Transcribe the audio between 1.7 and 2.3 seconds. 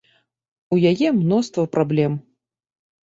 праблем.